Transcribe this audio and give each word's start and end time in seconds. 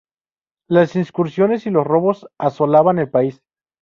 Las 0.67 0.95
incursiones 0.95 1.67
y 1.67 1.69
los 1.69 1.85
robos 1.85 2.25
asolaban 2.39 2.97
el 2.97 3.11
país. 3.11 3.43